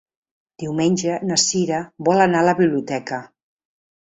[0.61, 3.21] Diumenge na Sira vol anar a la biblioteca.